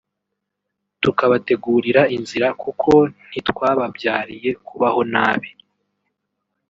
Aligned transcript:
tukabategurira 1.03 2.01
inzira 2.15 2.47
kuko 2.61 2.91
ntitwababyariye 3.27 4.49
kubaho 4.65 5.01
nabi 5.13 5.49